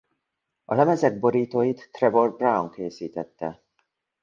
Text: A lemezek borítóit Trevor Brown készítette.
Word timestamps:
A 0.65 0.73
lemezek 0.75 1.19
borítóit 1.19 1.89
Trevor 1.91 2.35
Brown 2.35 2.71
készítette. 2.71 3.61